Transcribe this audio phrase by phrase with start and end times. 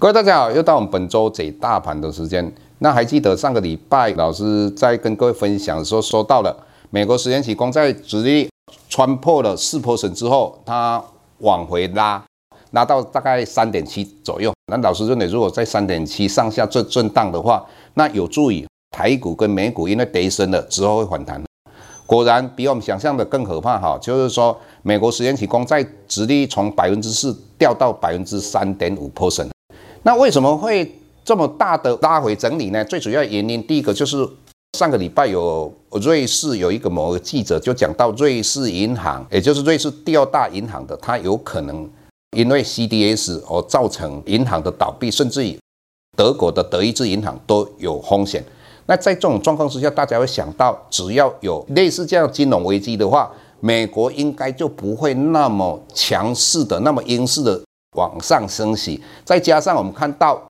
[0.00, 2.50] 各位大家好，又到我们本周解大盘的时间。
[2.78, 6.56] 那还记得上个礼拜老师在跟各位分享的时候，说到了
[6.88, 8.48] 美国十年期公债殖利率
[8.88, 11.04] 穿破了四破损之后，它
[11.40, 12.24] 往回拉，
[12.70, 14.50] 拉到大概三点七左右。
[14.72, 21.38] 那老师认为，如果在三点七上下做震荡的话，那有助于台股跟美股因为跌深了之后会反弹。
[22.06, 29.46] 果然比我们想象的更可怕哈，就是说美国十年期公债殖利率从百分之四掉到百分之三点五破损。
[30.02, 30.90] 那为什么会
[31.24, 32.84] 这么大的拉回整理呢？
[32.84, 34.26] 最主要原因，第一个就是
[34.78, 41.88] 上个礼拜有瑞士有一个某个记者就讲到，瑞士银行，也就是瑞士第二大银行的，它有可能
[42.36, 45.58] 因为 CDS 而造成银行的倒闭，甚至于
[46.16, 48.42] 德国的德意志银行都有风险。
[48.86, 57.60] 那在这种状况之下，大家会想到，只要有类似这样金融危机的话，美国应该就不会那么强势的、那么英式的。
[57.96, 60.40] 往上升息，再加上我们看到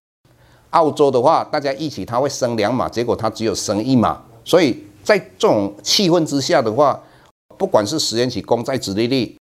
[0.70, 7.00] 澳洲的话，大家一起它会升两码，结果它只有升一码，所以在这种气氛之下的话，
[7.56, 9.34] 不管是十年期公债殖利率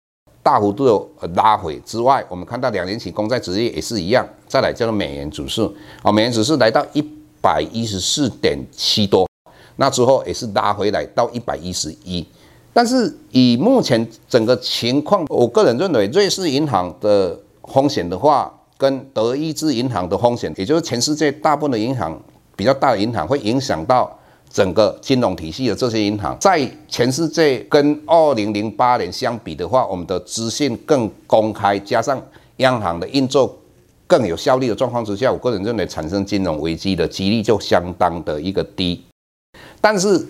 [0.44, 0.86] 大幅度
[1.20, 4.24] 的拉回之外，我们看到两年期公债殖利率也是一样。
[4.46, 7.02] 再来叫做美元指数，啊，美元指数来到一
[7.42, 9.28] 百一十四点七多，
[9.74, 12.24] 那之后也是拉回来到一百一十一。
[12.72, 17.36] 但是以目前整个情况，我个人认为瑞士银行的。
[17.68, 22.20] 风险的话，跟德意志银行的风险，也就是全世界大部分的银行
[22.56, 24.18] 比较大的银行，会影响到
[24.50, 32.20] 整个金融体系的这些银行，在全世界跟二零零八年相比的话，我们的资讯更公开，加上
[32.56, 33.56] 央行的运作
[34.06, 39.04] 更有效率的状况之下，我个人认为产生金融危机的几率就相当的一个低。
[39.80, 40.26] 但是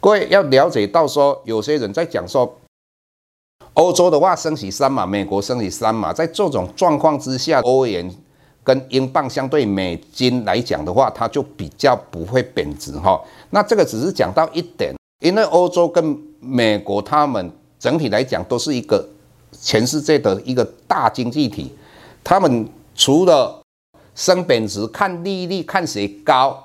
[0.00, 2.56] 各位要了解到说，有些人在讲说。
[3.74, 8.14] 欧洲的话升息三码，美国升息三码，在这种状况之下，欧元
[8.62, 13.18] 跟英镑相对美金来讲的话，它就比较不会贬值哈。
[13.50, 19.08] 那这个只是讲到一点，因为欧洲跟美国他们整体来讲都是一个
[19.58, 21.74] 全世界的一个大经济体，
[22.22, 23.62] 他们除了
[24.14, 26.62] 升贬值看利率看谁高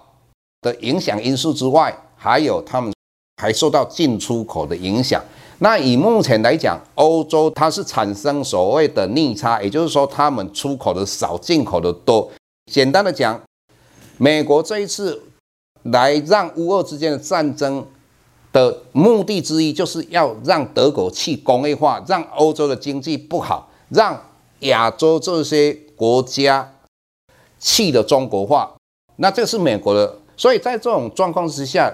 [0.62, 2.94] 的影响因素之外，还有他们
[3.42, 5.24] 还受到进出口的影响。
[5.60, 12.30] 那以目前来讲，欧洲它是产生所谓的逆差，也就是说，他们出口的少，进口的多。
[12.72, 13.42] 简单的讲，
[14.18, 15.20] 美国这一次
[15.84, 17.84] 来让乌俄之间的战争
[18.54, 24.22] 的目的之一，就是要让德国去工业化，让欧洲的经济不好，让
[24.60, 26.72] 亚洲这些国家
[27.60, 28.76] 去的中国化。
[29.16, 31.92] 那这是美国的，所以在这种状况之下，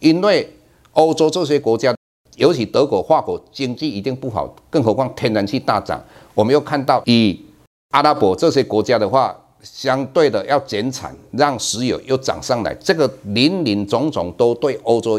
[0.00, 0.52] 因为
[0.94, 1.95] 欧洲这些国家。
[2.36, 6.02] 尤其德国、法国经济一定不好，更何况天然气大涨。
[6.34, 7.44] 我们又看到以
[7.90, 15.18] 阿拉伯这些国家的话，相对的要减产，让石油又涨上来，这个林林总总都对欧洲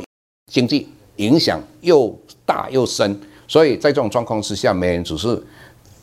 [0.52, 2.16] 经济影响又
[2.46, 3.20] 大又深。
[3.48, 5.44] 所以在这种状况之下，美元指数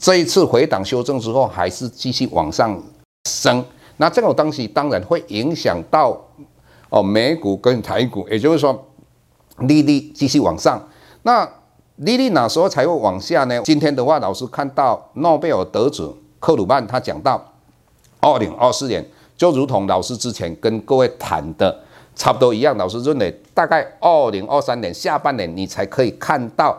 [0.00, 2.83] 这一次回档修正之后，还是继续往上
[3.31, 3.65] 升。
[3.99, 6.21] 那这种东西当然会影响到
[6.91, 8.85] 哦美股跟台股，也就是说
[9.61, 10.83] 利率继续往上。
[11.25, 11.49] 那
[11.97, 13.62] 利率哪时候才会往下呢？
[13.65, 17.43] 今天的话，老师看到诺贝尔得主克鲁曼他讲到，
[18.21, 19.03] 二零二四年
[19.35, 21.75] 就如同老师之前跟各位谈的
[22.15, 22.76] 差不多一样。
[22.76, 26.79] 老师认为大概二零二三年下半年你才可以看到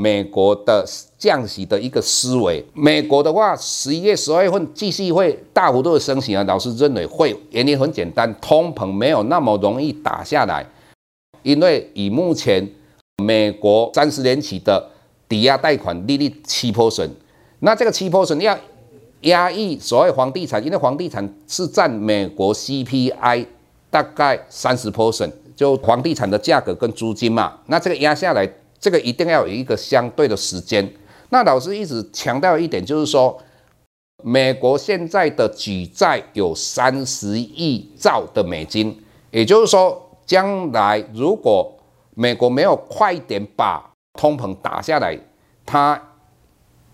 [0.00, 0.86] 美国的
[1.18, 2.64] 降息的一个思维。
[2.74, 6.44] 美国的话，十一月、十二月份继续会大幅度的升息啊。
[6.44, 10.64] 老师认为会，原因很简单，通膨没有那么容易打下来，
[11.42, 12.70] 因为以目前。
[13.18, 14.90] 美国三十年期的
[15.28, 17.10] 抵押贷款利率七 percent，
[17.60, 18.58] 那这个七 percent 要
[19.22, 23.46] 压抑所谓房地产，因为房地产是占美国 CPI
[23.90, 28.50] 大概三十 percent，就房地产的价格跟租金嘛，那这个压下来，
[28.80, 30.92] 这个一定要有一个相对的时间。
[31.30, 33.40] 那老师一直强调一点，就是说，
[34.22, 41.71] 美国现在的举债有三十亿兆的美金，也就是说，将来如果
[42.14, 45.18] 美国没有快点把通膨打下来，
[45.64, 46.00] 它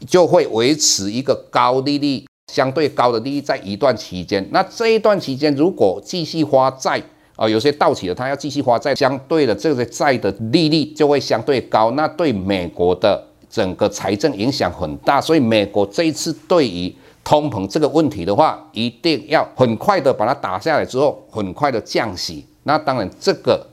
[0.06, 4.46] 就会维持一个高利率、相对高的利率在一段期间。
[4.52, 7.02] 那这一段期间，如果继续发债
[7.34, 15.20] 啊，有些到期了，它要继续发债，相对的这个债的利率就会相对高，那对美国的整个财政影响很大。
[15.20, 16.94] 所以，美国这一次对于
[17.24, 22.46] 通膨这个问题的话，一定要很快的把它打下来之后，很快的降息。
[22.62, 23.66] 那当然，这个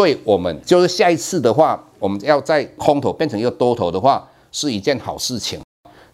[0.00, 5.60] 对我们就是下一次的话，我们要在空头变成一个多头的话，是一件好事情。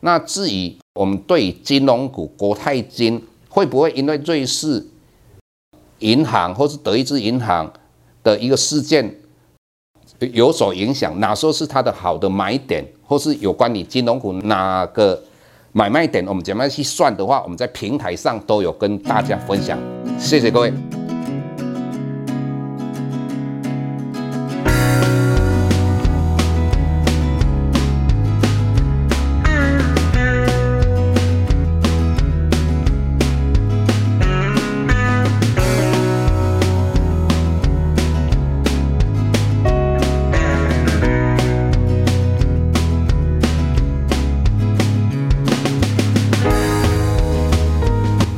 [0.00, 4.84] 那至于我们对金融股国泰金会不会因为瑞士
[6.00, 7.72] 银行或是德意志银行
[8.24, 9.08] 的一个事件
[10.32, 11.20] 有所影响？
[11.20, 15.22] 哪时候是它的好的买点，或是有关你金融股哪个
[15.70, 16.26] 买卖点？
[16.26, 19.78] 我们怎么样去算的话，我们在平台上都有跟大家分享。
[20.18, 20.95] 谢谢各位。